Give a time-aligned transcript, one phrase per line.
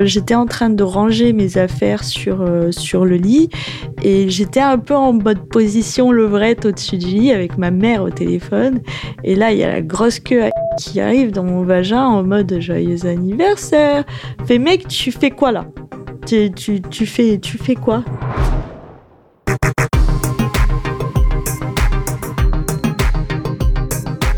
[0.00, 3.48] J'étais en train de ranger mes affaires sur, euh, sur le lit
[4.02, 8.10] et j'étais un peu en mode position levrette au-dessus du lit avec ma mère au
[8.10, 8.80] téléphone.
[9.24, 12.60] Et là, il y a la grosse queue qui arrive dans mon vagin en mode
[12.60, 14.04] joyeux anniversaire.
[14.46, 15.66] Fait mec, tu fais quoi là?
[16.26, 18.04] Tu, tu, tu, fais, tu fais quoi?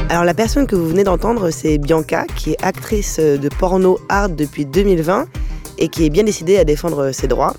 [0.08, 4.34] Alors la personne que vous venez d'entendre, c'est Bianca, qui est actrice de porno hard
[4.34, 5.26] depuis 2020
[5.80, 7.54] et qui est bien décidée à défendre ses droits.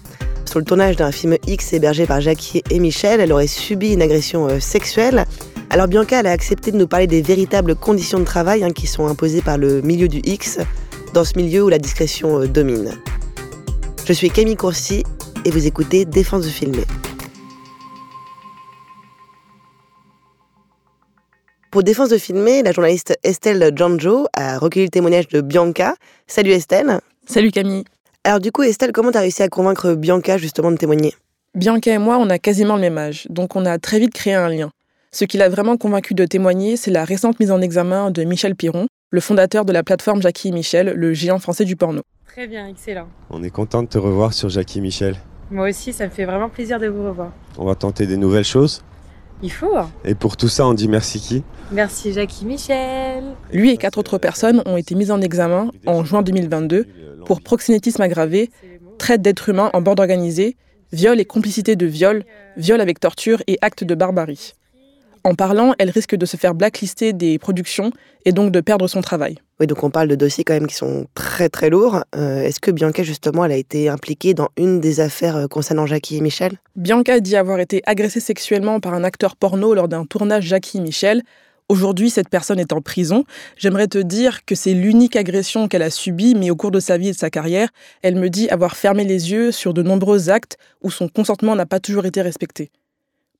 [0.45, 4.01] Sur le tournage d'un film X hébergé par Jackie et Michel, elle aurait subi une
[4.01, 5.25] agression euh, sexuelle.
[5.69, 8.87] Alors Bianca, elle a accepté de nous parler des véritables conditions de travail hein, qui
[8.87, 10.59] sont imposées par le milieu du X,
[11.13, 12.91] dans ce milieu où la discrétion euh, domine.
[14.05, 15.03] Je suis Camille Courcy
[15.45, 16.83] et vous écoutez Défense de filmer.
[21.71, 25.95] Pour Défense de filmer, la journaliste Estelle Janjo a recueilli le témoignage de Bianca.
[26.27, 26.99] Salut Estelle.
[27.25, 27.85] Salut Camille.
[28.23, 31.15] Alors du coup, Estelle, comment t'as réussi à convaincre Bianca justement de témoigner?
[31.55, 34.35] Bianca et moi, on a quasiment le même âge, donc on a très vite créé
[34.35, 34.69] un lien.
[35.11, 38.55] Ce qui l'a vraiment convaincu de témoigner, c'est la récente mise en examen de Michel
[38.55, 42.03] Piron, le fondateur de la plateforme Jackie et Michel, le géant français du porno.
[42.27, 43.07] Très bien, excellent.
[43.31, 45.15] On est content de te revoir sur Jackie et Michel.
[45.49, 47.31] Moi aussi, ça me fait vraiment plaisir de vous revoir.
[47.57, 48.83] On va tenter des nouvelles choses.
[49.43, 49.73] Il faut.
[50.05, 51.43] Et pour tout ça, on dit merci qui?
[51.71, 53.23] Merci Jackie Michel.
[53.51, 56.85] Lui et quatre autres personnes ont été mises en examen en juin 2022
[57.25, 58.51] pour proxénétisme aggravé,
[58.97, 60.57] traite d'êtres humains en bande organisée,
[60.91, 62.23] viol et complicité de viol,
[62.57, 64.53] viol avec torture et actes de barbarie.
[65.23, 67.91] En parlant, elle risque de se faire blacklister des productions
[68.25, 69.37] et donc de perdre son travail.
[69.59, 72.03] Oui, donc on parle de dossiers quand même qui sont très très lourds.
[72.15, 75.85] Euh, Est-ce que Bianca, justement, elle a été impliquée dans une des affaires euh, concernant
[75.85, 76.57] Jackie et Michel?
[76.75, 80.81] Bianca dit avoir été agressée sexuellement par un acteur porno lors d'un tournage Jackie et
[80.81, 81.21] Michel.
[81.69, 83.23] Aujourd'hui, cette personne est en prison.
[83.55, 86.97] J'aimerais te dire que c'est l'unique agression qu'elle a subie, mais au cours de sa
[86.97, 87.69] vie et de sa carrière,
[88.01, 91.65] elle me dit avoir fermé les yeux sur de nombreux actes où son consentement n'a
[91.65, 92.71] pas toujours été respecté.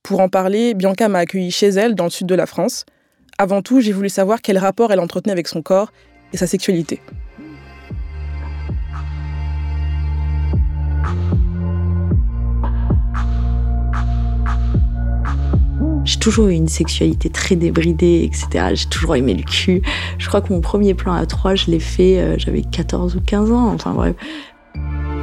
[0.03, 2.85] Pour en parler, Bianca m'a accueilli chez elle, dans le sud de la France.
[3.37, 5.91] Avant tout, j'ai voulu savoir quel rapport elle entretenait avec son corps
[6.33, 6.99] et sa sexualité.
[16.03, 18.73] J'ai toujours eu une sexualité très débridée, etc.
[18.73, 19.83] J'ai toujours aimé le cul.
[20.17, 23.21] Je crois que mon premier plan à trois, je l'ai fait, euh, j'avais 14 ou
[23.21, 23.71] 15 ans.
[23.73, 24.13] Enfin.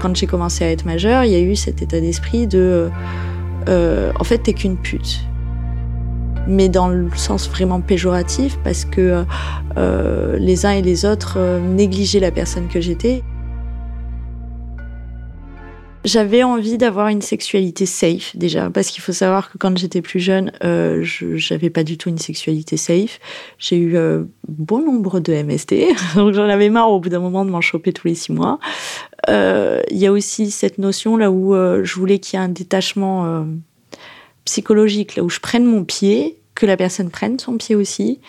[0.00, 2.58] Quand j'ai commencé à être majeure, il y a eu cet état d'esprit de.
[2.58, 2.88] Euh,
[3.68, 5.20] en fait, t'es qu'une pute.
[6.46, 9.24] Mais dans le sens vraiment péjoratif, parce que
[9.78, 13.22] euh, les uns et les autres euh, négligeaient la personne que j'étais.
[16.04, 20.20] J'avais envie d'avoir une sexualité safe déjà, parce qu'il faut savoir que quand j'étais plus
[20.20, 23.18] jeune, euh, je n'avais pas du tout une sexualité safe.
[23.58, 25.74] J'ai eu euh, bon nombre de MST,
[26.14, 28.60] donc j'en avais marre au bout d'un moment de m'en choper tous les six mois.
[29.28, 32.44] Euh, Il y a aussi cette notion là où euh, je voulais qu'il y ait
[32.44, 33.44] un détachement euh,
[34.44, 38.20] psychologique, là où je prenne mon pied, que la personne prenne son pied aussi,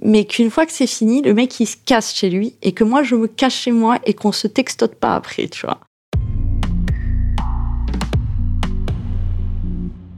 [0.00, 2.84] mais qu'une fois que c'est fini, le mec il se casse chez lui et que
[2.84, 5.80] moi je me cache chez moi et qu'on se textote pas après, tu vois.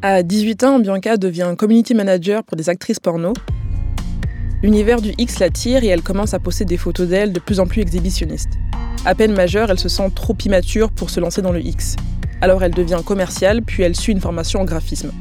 [0.05, 3.35] À 18 ans, Bianca devient community manager pour des actrices porno.
[4.61, 7.69] L'univers du X l'attire et elle commence à poster des photos d'elle de plus en
[7.69, 8.55] plus exhibitionnistes.
[9.05, 11.95] À peine majeure, elle se sent trop immature pour se lancer dans le X.
[12.41, 15.13] Alors elle devient commerciale, puis elle suit une formation en graphisme.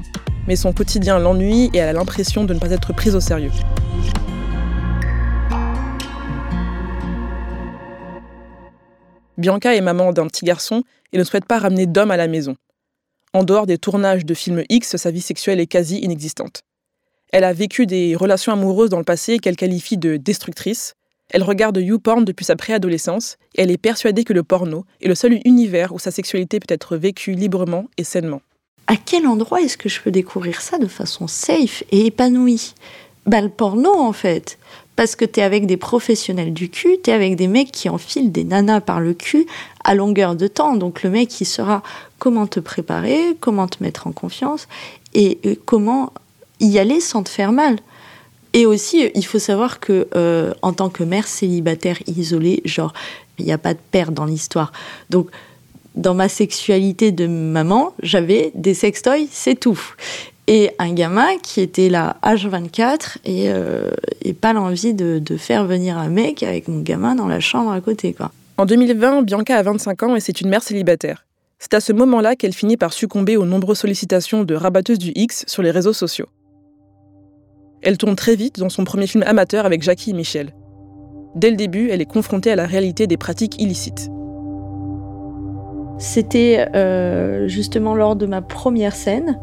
[0.47, 3.52] Mais son quotidien l'ennuie et elle a l'impression de ne pas être prise au sérieux.
[9.38, 10.81] Bianca est maman d'un petit garçon
[11.13, 12.56] et ne souhaite pas ramener d'homme à la maison.
[13.34, 16.63] En dehors des tournages de films X, sa vie sexuelle est quasi inexistante.
[17.31, 20.95] Elle a vécu des relations amoureuses dans le passé qu'elle qualifie de destructrices.
[21.30, 25.16] Elle regarde YouPorn depuis sa préadolescence et elle est persuadée que le porno est le
[25.16, 28.42] seul univers où sa sexualité peut être vécue librement et sainement.
[28.88, 32.74] À quel endroit est-ce que je peux découvrir ça de façon safe et épanouie?
[33.25, 34.57] Bah le porno en fait.
[34.98, 38.44] Parce que t'es avec des professionnels du cul, t'es avec des mecs qui enfilent des
[38.44, 39.45] nanas par le cul
[39.83, 40.75] à longueur de temps.
[40.75, 41.83] Donc le mec, il saura
[42.19, 44.68] comment te préparer, comment te mettre en confiance
[45.13, 46.13] et euh, comment
[46.60, 47.78] y aller sans te faire mal.
[48.54, 52.94] Et aussi, il faut savoir que euh, en tant que mère célibataire isolée, genre,
[53.39, 54.72] il n'y a pas de père dans l'histoire.
[55.10, 55.30] Donc,
[55.95, 59.80] Dans ma sexualité de maman, j'avais des sextoys, c'est tout.
[60.48, 63.92] Et un gamin qui était là H24 et, euh,
[64.22, 67.72] et pas l'envie de, de, faire venir un mec avec mon gamin dans la chambre
[67.72, 68.13] à côté.
[68.13, 68.31] Quoi.
[68.57, 71.25] En 2020, Bianca a 25 ans et c'est une mère célibataire.
[71.59, 75.45] C'est à ce moment-là qu'elle finit par succomber aux nombreuses sollicitations de rabatteuses du X
[75.48, 76.27] sur les réseaux sociaux.
[77.81, 80.53] Elle tourne très vite dans son premier film amateur avec Jackie et Michel.
[81.36, 84.09] Dès le début, elle est confrontée à la réalité des pratiques illicites.
[85.98, 89.39] C'était euh, justement lors de ma première scène,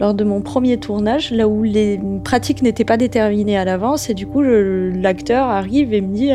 [0.00, 4.14] lors de mon premier tournage, là où les pratiques n'étaient pas déterminées à l'avance, et
[4.14, 6.30] du coup l'acteur arrive et me dit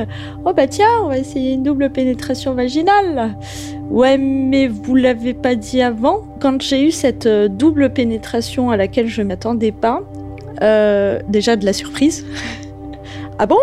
[0.45, 3.37] Oh bah tiens, on va essayer une double pénétration vaginale.
[3.89, 6.21] Ouais, mais vous l'avez pas dit avant.
[6.39, 10.01] Quand j'ai eu cette euh, double pénétration à laquelle je m'attendais pas,
[10.61, 12.25] euh, déjà de la surprise.
[13.39, 13.59] ah bon?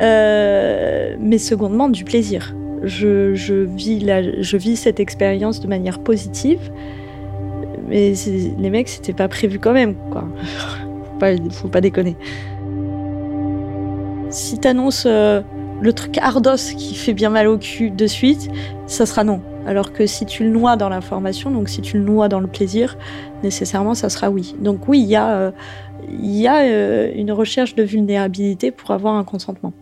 [0.00, 2.54] Euh, Mais secondement, du plaisir.
[2.82, 3.34] Je,
[4.56, 6.70] vis cette expérience de manière positive.
[7.90, 8.14] Mais
[8.58, 10.24] les mecs, c'était pas prévu quand même, quoi.
[10.44, 12.16] faut, pas, faut pas déconner.
[14.30, 15.42] Si t'annonces euh,
[15.80, 18.48] le truc ardos qui fait bien mal au cul de suite,
[18.86, 19.40] ça sera non.
[19.66, 22.46] Alors que si tu le noies dans l'information, donc si tu le noies dans le
[22.46, 22.96] plaisir,
[23.42, 24.54] nécessairement ça sera oui.
[24.60, 25.50] Donc oui, il y a, euh,
[26.12, 29.72] y a euh, une recherche de vulnérabilité pour avoir un consentement.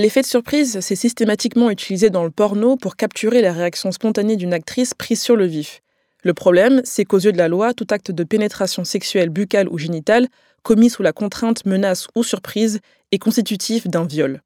[0.00, 4.54] L'effet de surprise, c'est systématiquement utilisé dans le porno pour capturer la réaction spontanée d'une
[4.54, 5.82] actrice prise sur le vif.
[6.24, 9.76] Le problème, c'est qu'aux yeux de la loi, tout acte de pénétration sexuelle buccale ou
[9.76, 10.28] génitale
[10.62, 12.80] commis sous la contrainte, menace ou surprise
[13.12, 14.40] est constitutif d'un viol.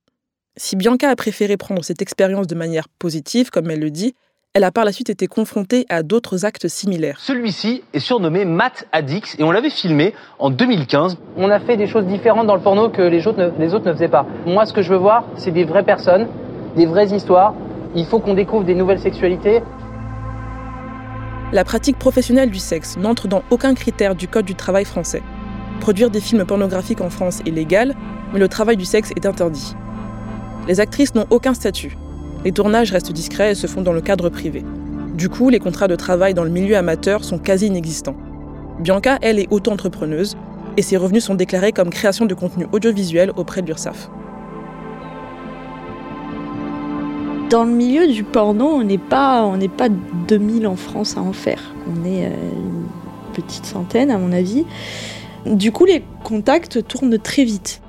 [0.57, 4.17] Si Bianca a préféré prendre cette expérience de manière positive, comme elle le dit,
[4.57, 7.19] elle a par la suite été confrontée à d'autres actes similaires.
[7.19, 11.17] Celui-ci est surnommé Matt Addix et on l'avait filmé en 2015.
[11.37, 13.87] On a fait des choses différentes dans le porno que les autres ne, les autres
[13.87, 14.25] ne faisaient pas.
[14.47, 16.29] Moi, ce que je veux voir, c'est des vraies personnes,
[16.77, 17.55] des vraies histoires.
[17.97, 19.61] Il faut qu'on découvre des nouvelles sexualités.
[21.51, 25.23] La pratique professionnelle du sexe n'entre dans aucun critère du Code du travail français.
[25.81, 27.97] Produire des films pornographiques en France est légal,
[28.33, 29.75] mais le travail du sexe est interdit.
[30.69, 31.97] Les actrices n'ont aucun statut.
[32.45, 34.63] Les tournages restent discrets et se font dans le cadre privé.
[35.15, 38.17] Du coup, les contrats de travail dans le milieu amateur sont quasi inexistants.
[38.81, 40.37] Bianca, elle, est auto-entrepreneuse
[40.77, 44.11] et ses revenus sont déclarés comme création de contenu audiovisuel auprès de l'URSSAF.
[47.49, 51.21] Dans le milieu du porno, on n'est pas, on n'est pas 2000 en France à
[51.21, 51.61] en faire.
[51.87, 52.89] On est euh, une
[53.33, 54.67] petite centaine, à mon avis.
[55.47, 57.81] Du coup, les contacts tournent très vite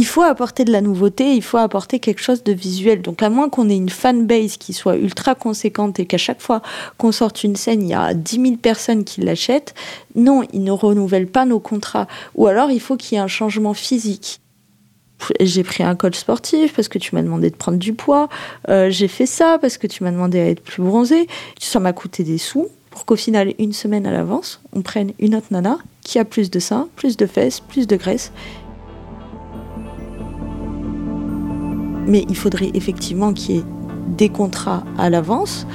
[0.00, 3.02] il faut apporter de la nouveauté, il faut apporter quelque chose de visuel.
[3.02, 6.62] Donc à moins qu'on ait une fanbase qui soit ultra conséquente et qu'à chaque fois
[6.96, 9.74] qu'on sorte une scène, il y a 10 000 personnes qui l'achètent,
[10.14, 12.06] non, ils ne renouvellent pas nos contrats.
[12.34, 14.40] Ou alors il faut qu'il y ait un changement physique.
[15.38, 18.30] J'ai pris un coach sportif parce que tu m'as demandé de prendre du poids.
[18.70, 21.26] Euh, j'ai fait ça parce que tu m'as demandé à être plus bronzé.
[21.60, 25.34] Ça m'a coûté des sous pour qu'au final, une semaine à l'avance, on prenne une
[25.34, 28.32] autre nana qui a plus de seins, plus de fesses, plus de graisse
[32.10, 33.64] Mais il faudrait effectivement qu'il y ait
[34.08, 35.66] des contrats à l'avance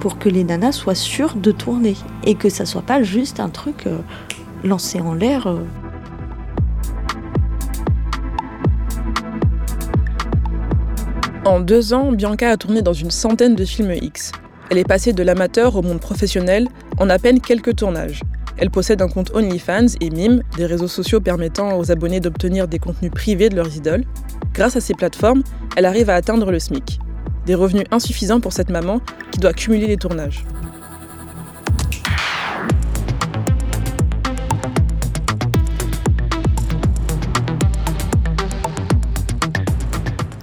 [0.00, 1.94] pour que les nanas soient sûres de tourner
[2.24, 3.98] et que ça soit pas juste un truc euh,
[4.64, 5.46] lancé en l'air.
[5.46, 5.60] Euh.
[11.44, 14.32] En deux ans, Bianca a tourné dans une centaine de films X.
[14.70, 16.66] Elle est passée de l'amateur au monde professionnel
[16.98, 18.22] en à peine quelques tournages.
[18.58, 22.78] Elle possède un compte OnlyFans et Mime, des réseaux sociaux permettant aux abonnés d'obtenir des
[22.78, 24.04] contenus privés de leurs idoles.
[24.54, 25.42] Grâce à ces plateformes,
[25.76, 26.98] elle arrive à atteindre le SMIC.
[27.44, 30.46] Des revenus insuffisants pour cette maman qui doit cumuler les tournages.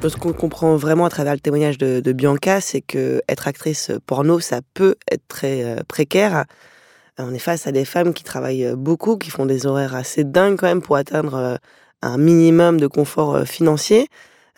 [0.07, 4.39] Ce qu'on comprend vraiment à travers le témoignage de, Bianca, c'est que être actrice porno,
[4.39, 6.45] ça peut être très euh, précaire.
[7.19, 10.57] On est face à des femmes qui travaillent beaucoup, qui font des horaires assez dingues
[10.57, 11.55] quand même pour atteindre euh,
[12.01, 14.07] un minimum de confort euh, financier.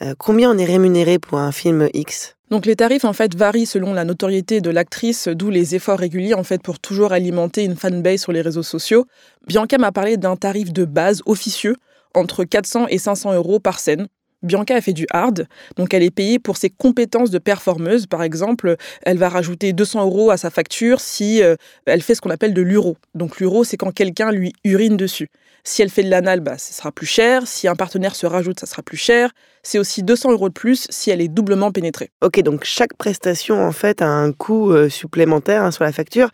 [0.02, 2.36] Euh, combien on est rémunéré pour un film X?
[2.50, 6.34] Donc les tarifs en fait varient selon la notoriété de l'actrice, d'où les efforts réguliers
[6.34, 9.06] en fait pour toujours alimenter une fanbase sur les réseaux sociaux.
[9.48, 11.76] Bianca m'a parlé d'un tarif de base officieux
[12.14, 14.08] entre 400 et 500 euros par scène.
[14.46, 18.08] Bianca a fait du hard, donc elle est payée pour ses compétences de performeuse.
[18.08, 22.22] Par exemple, elle va rajouter 200 euros à sa facture si euh, elle fait ce
[22.22, 22.98] qu'on appelle de l'uro.
[23.16, 25.30] Donc l'uro, c'est quand quelqu'un lui urine dessus.
[25.68, 27.48] Si elle fait de l'anal, bah, ce sera plus cher.
[27.48, 29.32] Si un partenaire se rajoute, ça sera plus cher.
[29.64, 32.12] C'est aussi 200 euros de plus si elle est doublement pénétrée.
[32.22, 36.30] Ok, donc chaque prestation, en fait, a un coût euh, supplémentaire hein, sur la facture.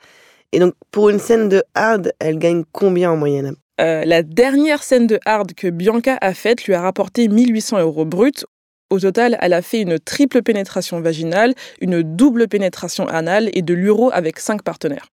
[0.52, 3.56] Et donc, pour une scène de hard, elle gagne combien en moyenne?
[3.80, 8.06] Euh, la dernière scène de hard que Bianca a faite lui a rapporté 1800 euros
[8.06, 8.46] bruts.
[8.90, 13.74] Au total, elle a fait une triple pénétration vaginale, une double pénétration anale et de
[13.74, 15.08] l'uro avec cinq partenaires.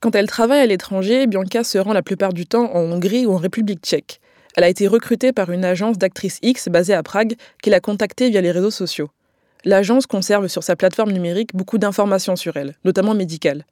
[0.00, 3.32] Quand elle travaille à l'étranger, Bianca se rend la plupart du temps en Hongrie ou
[3.32, 4.20] en République tchèque.
[4.56, 8.30] Elle a été recrutée par une agence d'actrices X basée à Prague qui l'a contactée
[8.30, 9.10] via les réseaux sociaux.
[9.64, 13.66] L'agence conserve sur sa plateforme numérique beaucoup d'informations sur elle, notamment médicales.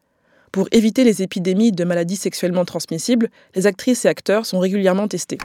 [0.55, 5.39] Pour éviter les épidémies de maladies sexuellement transmissibles, les actrices et acteurs sont régulièrement testés.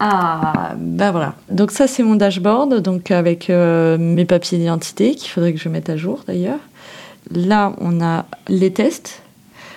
[0.00, 1.36] Ah, bah voilà.
[1.50, 5.68] Donc ça, c'est mon dashboard, donc avec euh, mes papiers d'identité qu'il faudrait que je
[5.68, 6.58] mette à jour d'ailleurs.
[7.30, 9.22] Là, on a les tests.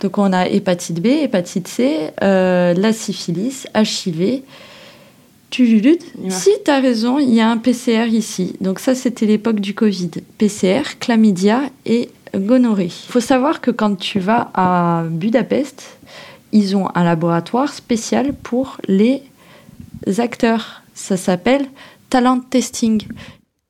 [0.02, 4.42] Donc on a hépatite B, hépatite C, euh, la syphilis, HIV.
[5.52, 5.82] Tu
[6.30, 8.56] Si, tu as raison, il y a un PCR ici.
[8.60, 10.10] Donc ça, c'était l'époque du Covid.
[10.40, 15.98] PCR, chlamydia et Il faut savoir que quand tu vas à Budapest,
[16.52, 19.24] ils ont un laboratoire spécial pour les
[20.20, 20.84] acteurs.
[20.94, 21.68] Ça s'appelle
[22.10, 23.04] talent testing.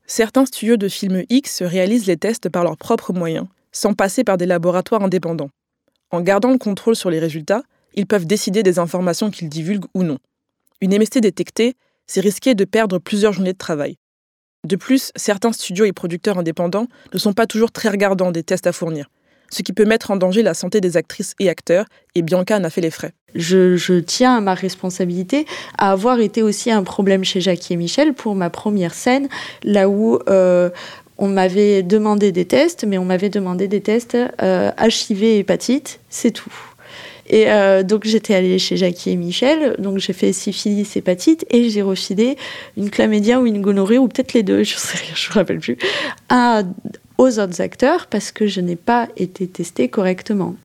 [0.06, 4.38] Certains studios de films X réalisent les tests par leurs propres moyens, sans passer par
[4.38, 5.50] des laboratoires indépendants.
[6.12, 10.04] En gardant le contrôle sur les résultats, ils peuvent décider des informations qu'ils divulguent ou
[10.04, 10.18] non.
[10.82, 13.98] Une MST détectée, c'est risquer de perdre plusieurs journées de travail.
[14.68, 18.68] De plus, certains studios et producteurs indépendants ne sont pas toujours très regardants des tests
[18.68, 19.10] à fournir,
[19.50, 22.66] ce qui peut mettre en danger la santé des actrices et acteurs, et Bianca en
[22.66, 23.14] a fait les frais.
[23.34, 25.46] Je, tiens à ma responsabilité
[25.78, 29.30] à avoir été aussi un problème chez Jackie et Michel pour ma première scène,
[29.64, 30.70] là où euh,
[31.18, 36.02] on m'avait demandé des tests, mais on m'avait demandé des tests euh, HIV et hépatite,
[36.10, 36.52] c'est tout.
[37.30, 41.70] Et euh, donc j'étais allée chez Jackie et Michel, donc j'ai fait syphilis, hépatite, et
[41.70, 42.38] j'ai refilé
[42.78, 45.60] une chlamydia ou une gonorrhée, ou peut-être les deux, je sais rien, je me rappelle
[45.60, 45.78] plus,
[46.30, 46.64] à,
[47.18, 50.56] aux autres acteurs parce que je n'ai pas été testée correctement.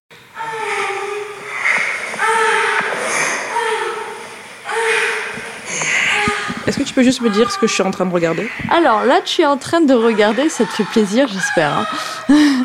[6.65, 8.49] Est-ce que tu peux juste me dire ce que je suis en train de regarder?
[8.71, 11.89] Alors là, tu es en train de regarder, ça te fait plaisir, j'espère.
[12.31, 12.57] Hein.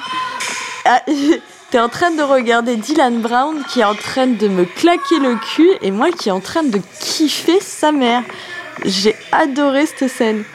[1.70, 5.36] T'es en train de regarder Dylan Brown qui est en train de me claquer le
[5.36, 8.24] cul et moi qui est en train de kiffer sa mère.
[8.86, 10.46] J'ai adoré cette scène.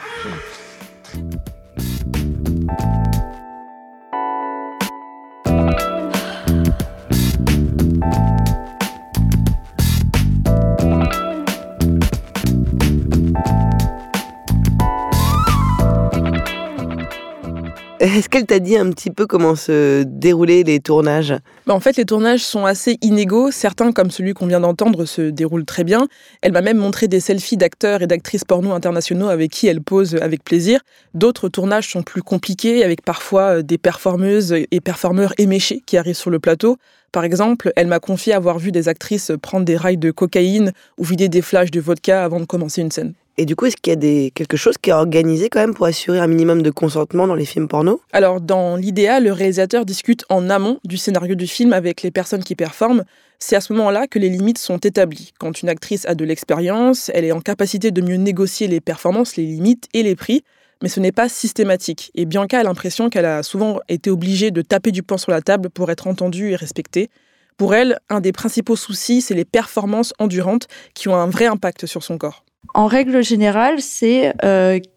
[18.03, 21.33] Est-ce qu'elle t'a dit un petit peu comment se déroulaient les tournages?
[21.65, 23.49] Bah, En fait, les tournages sont assez inégaux.
[23.49, 26.09] Certains, comme celui qu'on vient d'entendre, se déroulent très bien.
[26.41, 30.15] Elle m'a même montré des selfies d'acteurs et d'actrices porno internationaux avec qui elle pose
[30.15, 30.81] avec plaisir.
[31.13, 36.17] D'autres tournages sont plus compliqués, avec parfois euh, des performeuses et performeurs éméchés qui arrivent
[36.17, 36.75] sur le plateau.
[37.13, 41.05] Par exemple, elle m'a confié avoir vu des actrices prendre des rails de cocaïne ou
[41.05, 43.13] vider des flashs de vodka avant de commencer une scène.
[43.35, 45.87] Et du coup, est-ce qu'il y a quelque chose qui est organisé quand même pour
[45.87, 47.99] assurer un minimum de consentement dans les films porno?
[48.11, 52.43] Alors, dans l'idéal, le réalisateur discute en amont du scénario du film avec les personnes
[52.43, 53.03] qui performent.
[53.39, 55.33] C'est à ce moment-là que les limites sont établies.
[55.39, 59.35] Quand une actrice a de l'expérience, elle est en capacité de mieux négocier les performances,
[59.35, 60.43] les limites et les prix,
[60.83, 62.11] mais ce n'est pas systématique.
[62.13, 65.41] Et Bianca a l'impression qu'elle a souvent été obligée de taper du poing sur la
[65.41, 67.09] table pour être entendue et respectée.
[67.57, 71.87] Pour elle, un des principaux soucis, c'est les performances endurantes qui ont un vrai impact
[71.87, 72.42] sur son corps.
[72.73, 74.33] En règle générale, c'est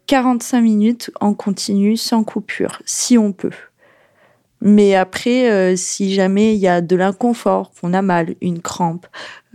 [0.07, 3.51] 45 euh, minutes en continu sans coupure, si on peut.
[4.61, 9.05] Mais après, euh, si jamais il y a de l'inconfort, qu'on a mal, une crampe,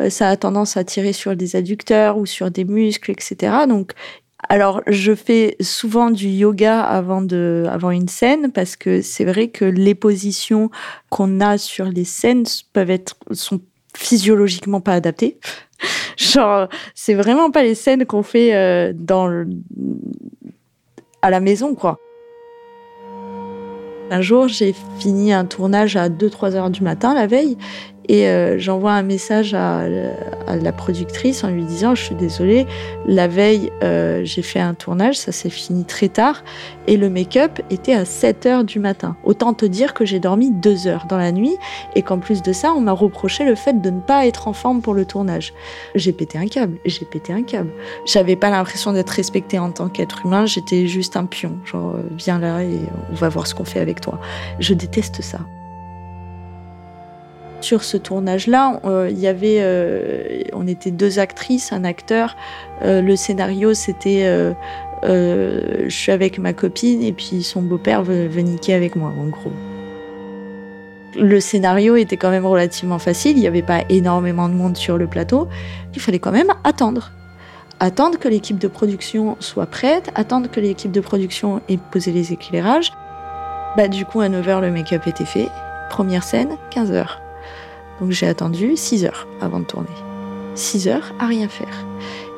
[0.01, 3.53] euh, ça a tendance à tirer sur des adducteurs ou sur des muscles, etc.
[3.69, 3.93] Donc,
[4.49, 9.49] alors, je fais souvent du yoga avant de, avant une scène parce que c'est vrai
[9.49, 10.71] que les positions
[11.11, 13.61] qu'on a sur les scènes peuvent être, sont
[13.97, 15.39] physiologiquement pas adaptées.
[16.17, 19.45] Genre, c'est vraiment pas les scènes qu'on fait euh, dans
[21.23, 21.99] à la maison, quoi.
[24.11, 27.57] Un jour, j'ai fini un tournage à 2-3 heures du matin la veille
[28.09, 32.67] et euh, j'envoie un message à, la productrice en lui disant Je suis désolée,
[33.07, 36.43] la veille, euh, j'ai fait un tournage, ça s'est fini très tard,
[36.87, 39.17] et le make-up était à 7 heures du matin.
[39.25, 41.57] Autant te dire que j'ai dormi 2 heures dans la nuit,
[41.95, 44.53] et qu'en plus de ça, on m'a reproché le fait de ne pas être en
[44.53, 45.55] forme pour le tournage.
[45.95, 47.71] J'ai pété un câble, j'ai pété un câble.
[48.07, 51.59] J'avais pas l'impression d'être respectée en tant qu'être humain, j'étais juste un pion.
[51.65, 52.81] Genre, euh, viens là et
[53.11, 54.21] on va voir ce qu'on fait avec toi.
[54.59, 55.39] Je déteste ça.
[57.63, 62.37] Sur ce tournage-là, euh, il y avait, euh, on était deux actrices, un acteur.
[62.83, 64.25] Euh, le scénario, c'était,
[65.05, 69.53] je suis avec ma copine et puis son beau-père veut, niquer avec moi, en gros.
[71.15, 73.37] Le scénario était quand même relativement facile.
[73.37, 75.47] Il n'y avait pas énormément de monde sur le plateau.
[75.95, 77.13] Il fallait quand même attendre
[77.81, 82.33] attendre que l'équipe de production soit prête, attendre que l'équipe de production ait posé les
[82.33, 82.93] éclairages.
[83.77, 85.49] Bah, du coup, à 9h, le make-up était fait.
[85.91, 87.22] Première scène, 15h.
[88.03, 89.87] Donc j'ai attendu 6 heures avant de tourner.
[90.57, 91.87] 6 heures à rien faire.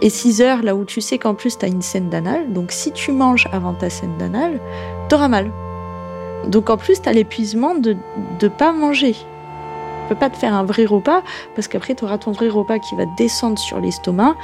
[0.03, 2.71] Et 6 heures, là où tu sais qu'en plus tu as une scène d'anal, donc
[2.71, 4.61] si tu manges avant ta scène d'anal,
[5.09, 5.51] t'auras mal.
[6.49, 7.97] Donc en plus, tu as l'épuisement de
[8.43, 9.13] ne pas manger.
[9.15, 11.23] Tu peux pas te faire un vrai repas
[11.55, 14.37] parce qu'après, tu auras ton vrai repas qui va descendre sur l'estomac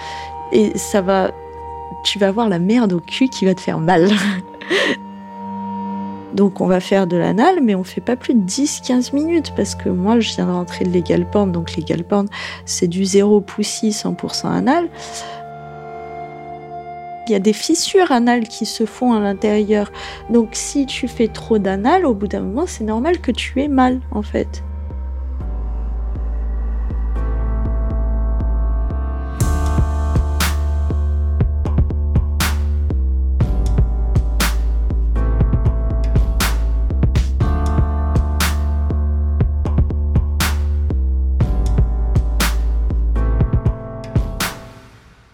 [0.52, 1.32] et ça va.
[2.02, 4.08] Tu vas avoir la merde au cul qui va te faire mal.
[6.34, 9.74] Donc on va faire de l'anal, mais on fait pas plus de 10-15 minutes parce
[9.74, 12.28] que moi je viens de rentrer de l'égal porn, donc l'égal porn
[12.64, 14.88] c'est du 0 poussi 100% anal.
[17.26, 19.92] Il y a des fissures anales qui se font à l'intérieur.
[20.30, 23.68] Donc si tu fais trop d'anal, au bout d'un moment c'est normal que tu aies
[23.68, 24.62] mal en fait.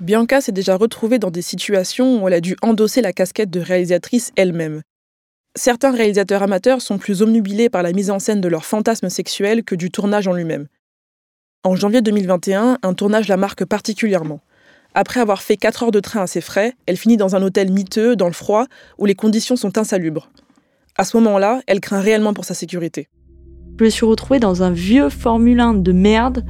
[0.06, 3.58] Bianca s'est déjà retrouvée dans des situations où elle a dû endosser la casquette de
[3.58, 4.82] réalisatrice elle-même.
[5.56, 9.64] Certains réalisateurs amateurs sont plus omnubilés par la mise en scène de leurs fantasmes sexuels
[9.64, 10.68] que du tournage en lui-même.
[11.64, 14.42] En janvier 2021, un tournage la marque particulièrement.
[14.94, 17.72] Après avoir fait 4 heures de train à ses frais, elle finit dans un hôtel
[17.72, 18.66] miteux, dans le froid,
[18.98, 20.30] où les conditions sont insalubres.
[20.96, 23.08] À ce moment-là, elle craint réellement pour sa sécurité.
[23.78, 26.44] Je me suis retrouvée dans un vieux Formule 1 de merde,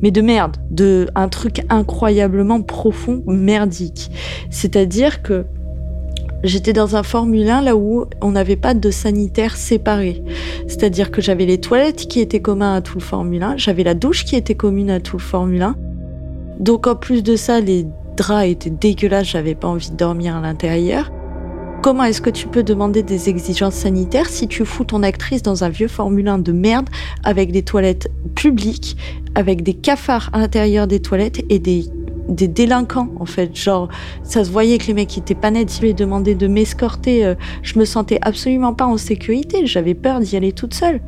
[0.00, 4.10] mais de merde, de un truc incroyablement profond, merdique.
[4.50, 5.44] C'est-à-dire que
[6.42, 10.24] j'étais dans un Formule 1 là où on n'avait pas de sanitaire séparé.
[10.66, 13.94] C'est-à-dire que j'avais les toilettes qui étaient communes à tout le Formule 1, j'avais la
[13.94, 15.76] douche qui était commune à tout le Formule 1.
[16.58, 17.86] Donc en plus de ça, les
[18.16, 21.12] draps étaient dégueulasses, j'avais pas envie de dormir à l'intérieur.
[21.82, 25.64] Comment est-ce que tu peux demander des exigences sanitaires si tu fous ton actrice dans
[25.64, 26.88] un vieux Formule 1 de merde
[27.24, 28.96] avec des toilettes publiques,
[29.34, 31.86] avec des cafards à l'intérieur des toilettes et des
[32.28, 33.56] des délinquants en fait?
[33.56, 33.88] Genre
[34.22, 37.34] ça se voyait que les mecs étaient pas nets ils lui demandaient de m'escorter euh,
[37.62, 41.00] je me sentais absolument pas en sécurité j'avais peur d'y aller toute seule.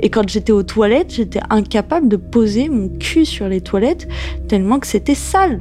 [0.00, 4.06] Et quand j'étais aux toilettes j'étais incapable de poser mon cul sur les toilettes
[4.46, 5.60] tellement que c'était sale.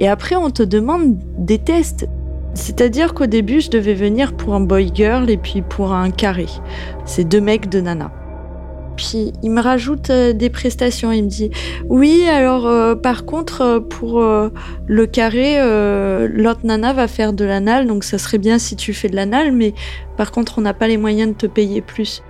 [0.00, 2.08] Et après on te demande des tests
[2.54, 6.46] c'est-à-dire qu'au début, je devais venir pour un boy girl et puis pour un carré.
[7.04, 8.12] C'est deux mecs de nana.
[8.96, 11.10] Puis il me rajoute euh, des prestations.
[11.10, 11.50] Il me dit
[11.88, 15.58] Oui, alors euh, par contre, euh, pour le carré,
[16.28, 19.52] l'autre nana va faire de l'anal, donc ça serait bien si tu fais de l'anal,
[19.52, 19.72] mais
[20.16, 22.22] par contre, on n'a pas les moyens de te payer plus.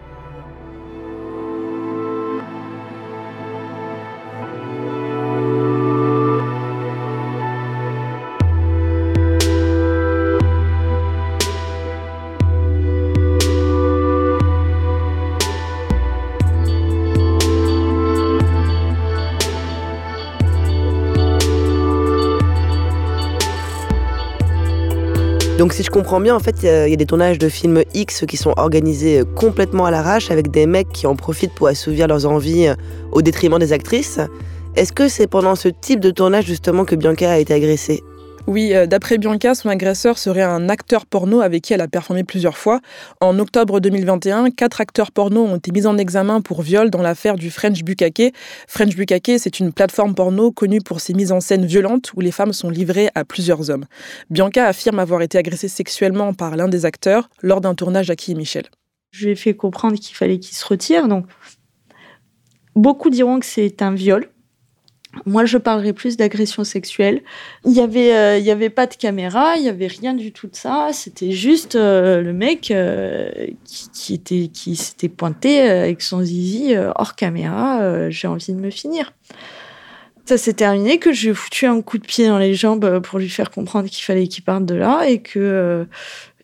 [25.60, 28.24] Donc si je comprends bien, en fait, il y, a des tournages de films X
[28.26, 32.08] qui sont organisés euh, complètement à l'arrache avec des mecs qui en profitent pour assouvir
[32.08, 32.74] leurs envies euh,
[33.12, 34.20] au détriment des actrices.
[34.74, 38.02] Est-ce que c'est pendant ce type de tournage justement que Bianca a été agressée?
[38.46, 42.24] Oui, euh, d'après Bianca, son agresseur serait un acteur porno avec qui elle a performé
[42.24, 42.80] plusieurs fois.
[43.20, 47.36] En octobre 2021, quatre acteurs porno ont été mis en examen pour viol dans l'affaire
[47.36, 48.34] du French Bukake.
[48.66, 52.32] French Bukake, c'est une plateforme porno connue pour ses mises en scène violentes où les
[52.32, 53.84] femmes sont livrées à plusieurs hommes.
[54.30, 58.34] Bianca affirme avoir été agressée sexuellement par l'un des acteurs lors d'un tournage à Qui
[58.34, 58.64] Michel.
[59.10, 61.08] Je lui ai fait comprendre qu'il fallait qu'il se retire.
[61.08, 61.26] Donc,
[62.74, 64.28] beaucoup diront que c'est un viol.
[65.26, 67.22] Moi, je parlerai plus d'agression sexuelle.
[67.64, 70.32] Il y avait, euh, il y avait pas de caméra, il y avait rien du
[70.32, 70.90] tout de ça.
[70.92, 73.28] C'était juste euh, le mec euh,
[73.92, 78.08] qui, était, qui s'était pointé avec son zizi hors caméra.
[78.10, 79.12] J'ai envie de me finir.
[80.26, 83.28] Ça s'est terminé que j'ai foutu un coup de pied dans les jambes pour lui
[83.28, 85.88] faire comprendre qu'il fallait qu'il parte de là et que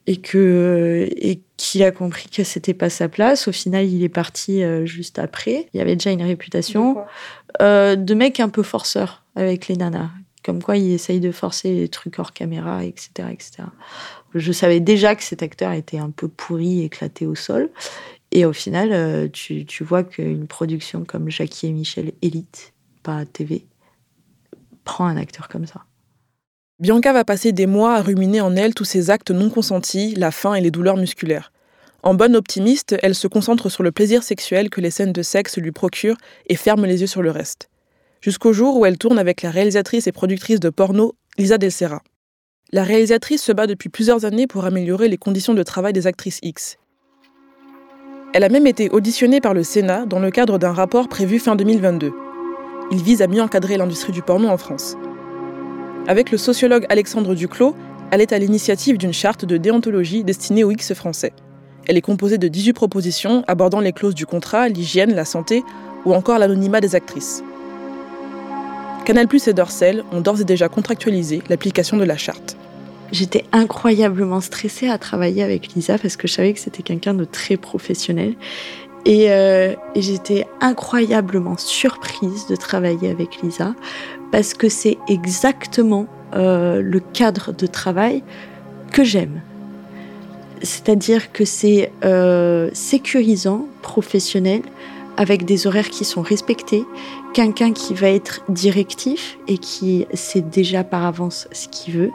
[0.06, 3.48] et que et qu'il a compris que c'était pas sa place.
[3.48, 5.68] Au final, il est parti juste après.
[5.72, 6.96] Il y avait déjà une réputation.
[7.62, 10.10] Euh, de mecs un peu forceurs avec les nanas.
[10.44, 13.64] Comme quoi, il essaye de forcer les trucs hors caméra, etc., etc.
[14.34, 17.70] Je savais déjà que cet acteur était un peu pourri, éclaté au sol.
[18.30, 23.24] Et au final, euh, tu, tu vois qu'une production comme Jackie et Michel Elite, pas
[23.24, 23.66] TV,
[24.84, 25.85] prend un acteur comme ça.
[26.78, 30.30] Bianca va passer des mois à ruminer en elle tous ces actes non consentis, la
[30.30, 31.50] faim et les douleurs musculaires.
[32.02, 35.56] En bonne optimiste, elle se concentre sur le plaisir sexuel que les scènes de sexe
[35.56, 37.70] lui procurent et ferme les yeux sur le reste.
[38.20, 42.02] Jusqu'au jour où elle tourne avec la réalisatrice et productrice de porno, Lisa Del Serra.
[42.72, 46.40] La réalisatrice se bat depuis plusieurs années pour améliorer les conditions de travail des actrices
[46.42, 46.76] X.
[48.34, 51.56] Elle a même été auditionnée par le Sénat dans le cadre d'un rapport prévu fin
[51.56, 52.12] 2022.
[52.90, 54.94] Il vise à mieux encadrer l'industrie du porno en France.
[56.08, 57.74] Avec le sociologue Alexandre Duclos,
[58.12, 61.32] elle est à l'initiative d'une charte de déontologie destinée aux X français.
[61.88, 65.64] Elle est composée de 18 propositions abordant les clauses du contrat, l'hygiène, la santé
[66.04, 67.42] ou encore l'anonymat des actrices.
[69.04, 72.56] Canal et Dorsel ont d'ores et déjà contractualisé l'application de la charte.
[73.10, 77.24] J'étais incroyablement stressée à travailler avec Lisa parce que je savais que c'était quelqu'un de
[77.24, 78.34] très professionnel.
[79.06, 83.74] Et, euh, et j'étais incroyablement surprise de travailler avec Lisa
[84.32, 88.24] parce que c'est exactement euh, le cadre de travail
[88.90, 89.40] que j'aime.
[90.62, 94.62] C'est-à-dire que c'est euh, sécurisant, professionnel,
[95.16, 96.84] avec des horaires qui sont respectés,
[97.32, 102.10] quelqu'un qui va être directif et qui sait déjà par avance ce qu'il veut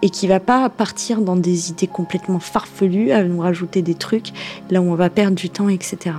[0.00, 4.32] et qui va pas partir dans des idées complètement farfelues à nous rajouter des trucs
[4.70, 6.14] là où on va perdre du temps, etc.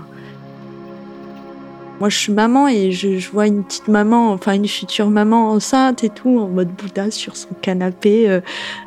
[2.00, 6.04] Moi, je suis maman et je, vois une petite maman, enfin une future maman enceinte
[6.04, 8.30] et tout, en mode Bouddha sur son canapé.
[8.30, 8.42] Euh,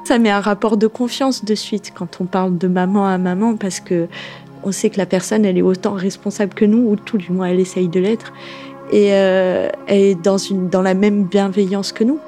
[0.04, 3.56] ça met un rapport de confiance de suite quand on parle de maman à maman
[3.56, 4.06] parce que
[4.62, 7.46] on sait que la personne, elle est autant responsable que nous, ou tout du moins,
[7.46, 8.32] elle essaye de l'être.
[8.92, 12.18] Et euh, elle est dans, une, dans la même bienveillance que nous,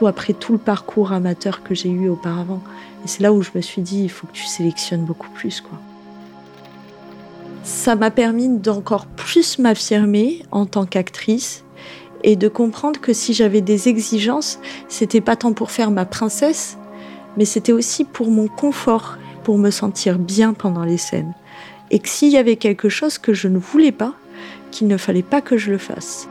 [0.00, 2.62] ou après tout le parcours amateur que j'ai eu auparavant.
[3.04, 5.60] Et c'est là où je me suis dit, il faut que tu sélectionnes beaucoup plus,
[5.60, 5.78] quoi
[7.70, 11.64] ça m'a permis d'encore plus m'affirmer en tant qu'actrice
[12.24, 16.76] et de comprendre que si j'avais des exigences, c'était pas tant pour faire ma princesse,
[17.36, 21.32] mais c'était aussi pour mon confort, pour me sentir bien pendant les scènes.
[21.92, 24.14] Et que s'il y avait quelque chose que je ne voulais pas,
[24.72, 26.28] qu'il ne fallait pas que je le fasse.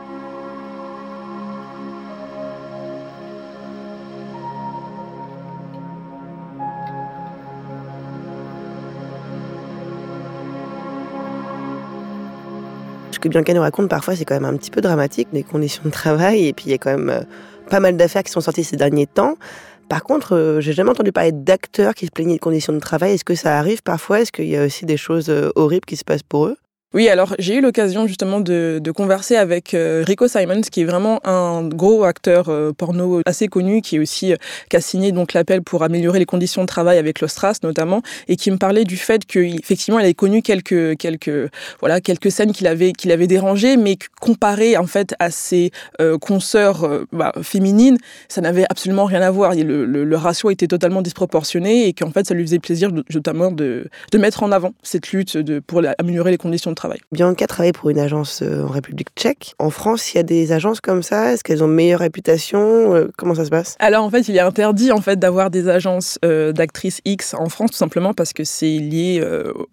[13.20, 15.90] Que Bianca nous raconte parfois, c'est quand même un petit peu dramatique, les conditions de
[15.90, 16.46] travail.
[16.46, 17.20] Et puis il y a quand même euh,
[17.68, 19.36] pas mal d'affaires qui sont sorties ces derniers temps.
[19.88, 23.14] Par contre, euh, j'ai jamais entendu parler d'acteurs qui se plaignaient de conditions de travail.
[23.14, 24.20] Est-ce que ça arrive parfois?
[24.20, 26.56] Est-ce qu'il y a aussi des choses euh, horribles qui se passent pour eux?
[26.92, 31.20] Oui, alors j'ai eu l'occasion justement de, converser avec euh, Rico Simons, qui est vraiment
[31.24, 34.36] un gros acteur euh, porno assez connu, qui est aussi euh,
[34.68, 38.34] qui a signé donc l'appel pour améliorer les conditions de travail avec l'Ostras notamment, et
[38.34, 41.48] qui me parlait du fait qu'effectivement elle avait connu quelques quelques
[41.78, 45.70] voilà quelques scènes qu'il avait qu'il avait dérangées, mais comparé en fait à ses
[46.20, 47.98] consoeurs bah, féminines,
[48.28, 49.54] ça n'avait absolument rien à voir.
[49.54, 54.18] Le, ratio était totalement disproportionné et qu'en fait ça lui faisait plaisir notamment de, de
[54.18, 57.00] mettre en avant cette lutte de, pour améliorer les conditions de travail.
[57.12, 59.54] Bianca travaille pour une agence euh, en République tchèque.
[59.58, 63.10] En France, il y a des agences comme ça Est-ce qu'elles ont meilleure réputation euh,
[63.18, 63.76] Comment ça se passe?
[63.80, 67.50] Alors en fait, il est interdit en fait d'avoir des agences euh, d'actrices X en
[67.50, 69.22] France tout simplement parce que c'est lié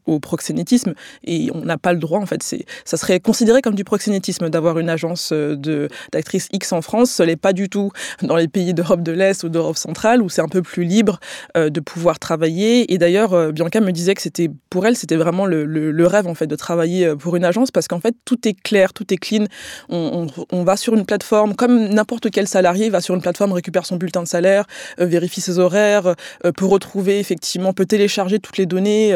[0.06, 0.94] au proxénétisme
[1.24, 2.44] et on n'a pas le droit en fait.
[2.44, 7.12] C'est ça serait considéré comme du proxénétisme d'avoir une agence de d'actrices X en France.
[7.12, 7.92] Ce n'est pas du tout
[8.22, 11.20] dans les pays d'Europe de l'Est ou d'Europe centrale où c'est un peu plus libre
[11.56, 12.92] de pouvoir travailler.
[12.94, 16.36] Et d'ailleurs, Bianca me disait que c'était pour elle, c'était vraiment le, le rêve en
[16.36, 19.18] fait de travailler euh, pour une agence parce qu'en fait, tout est clair, tout est
[19.18, 19.46] clean.
[19.90, 20.28] On,
[20.64, 24.24] va sur une plateforme, comme n'importe quel salarié va sur une plateforme, récupère son bulletin
[24.24, 24.66] de salaire,
[25.00, 29.14] euh, vérifie ses horaires, euh, peut retrouver effectivement, peut télécharger toutes les données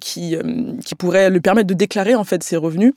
[0.00, 0.36] qui,
[0.84, 2.92] qui pourraient lui permettre de déclarer en fait ses revenus.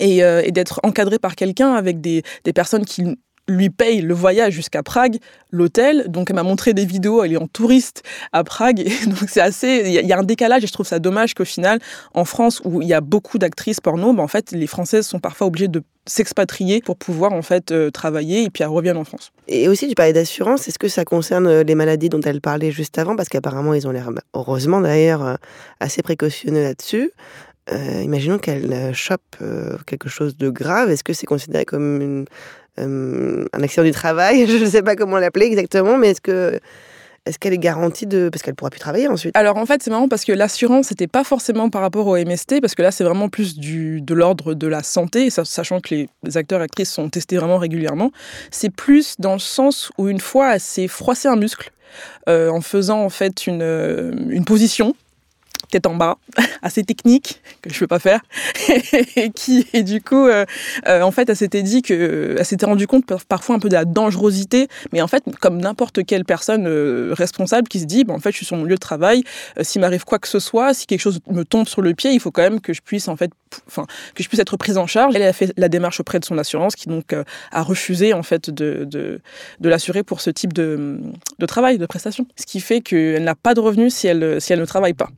[0.00, 3.04] Et, et d'être encadré par quelqu'un avec des, des personnes qui
[3.48, 5.18] lui paye le voyage jusqu'à Prague,
[5.50, 6.04] l'hôtel.
[6.08, 8.02] Donc elle m'a montré des vidéos, elle est en touriste
[8.32, 8.80] à Prague.
[8.86, 11.44] Et donc c'est assez, il y, a un décalage et je trouve ça dommage qu'au
[11.44, 11.78] final,
[12.14, 15.18] en France où il y a beaucoup d'actrices porno, ben en fait les Françaises sont
[15.18, 19.04] parfois obligées de s'expatrier pour pouvoir en fait euh, travailler et puis elles reviennent en
[19.04, 19.32] France.
[19.48, 22.70] Et aussi tu parlais d'assurance, est-ce que ça concerne euh, les maladies dont elle parlait
[22.70, 23.16] juste avant?
[23.16, 25.34] Parce qu'apparemment ils ont l'air heureusement d'ailleurs euh,
[25.80, 27.10] assez précautionneux là-dessus.
[28.02, 29.36] imaginons qu'elle chope
[29.86, 32.26] quelque chose de grave, est-ce que c'est considéré comme une,
[32.78, 36.60] euh, un accident du travail, je ne sais pas comment l'appeler exactement, mais est-ce que
[37.26, 39.34] est-ce qu'elle est garantie de parce qu'elle pourra plus travailler ensuite?
[39.34, 42.60] Alors en fait c'est marrant parce que l'assurance n'était pas forcément par rapport au MST
[42.60, 46.36] parce que là c'est vraiment plus du de l'ordre de la santé sachant que les
[46.36, 48.12] acteurs et actrices sont testés vraiment régulièrement.
[48.50, 51.70] C'est plus dans le sens où une fois elle s'est froissé un muscle
[52.28, 54.94] euh, en faisant en fait une, euh, une position
[55.66, 56.18] tête en bas,
[56.62, 58.20] assez technique, que je ne peux pas faire,
[59.16, 60.44] et qui, et du coup, euh,
[60.86, 63.74] euh, en fait, elle s'était dit que, elle s'était rendue compte parfois un peu de
[63.74, 68.14] la dangerosité, mais en fait, comme n'importe quelle personne euh, responsable qui se dit, bon,
[68.14, 69.24] en fait, je suis sur mon lieu de travail,
[69.60, 72.20] s'il m'arrive quoi que ce soit, si quelque chose me tombe sur le pied, il
[72.20, 73.30] faut quand même que je puisse, en fait,
[73.66, 75.14] enfin, que je puisse être prise en charge.
[75.14, 77.14] Elle a fait la démarche auprès de son assurance, qui donc
[77.52, 79.20] a refusé, en fait, de, de,
[79.60, 80.98] de l'assurer pour ce type de,
[81.38, 82.26] de travail, de prestation.
[82.36, 85.08] Ce qui fait qu'elle n'a pas de revenus si elle, si elle ne travaille pas.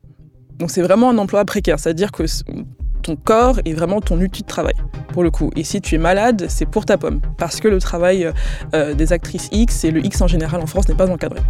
[0.59, 2.25] Donc c'est vraiment un emploi précaire, c'est-à-dire que
[3.03, 4.75] ton corps est vraiment ton outil de travail,
[5.13, 5.51] pour le coup.
[5.55, 8.33] Et si tu es malade, c'est pour ta pomme, parce que le travail
[8.75, 11.41] euh, des actrices X et le X en général en France n'est pas encadré.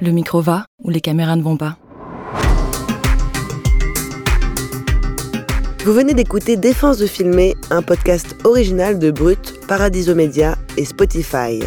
[0.00, 1.76] Le micro va ou les caméras ne vont pas?
[5.84, 11.60] Vous venez d'écouter Défense de filmer, un podcast original de Brut, Paradiso Media et Spotify.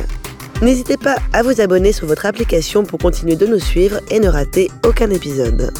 [0.62, 4.30] N'hésitez pas à vous abonner sur votre application pour continuer de nous suivre et ne
[4.30, 5.74] rater aucun épisode.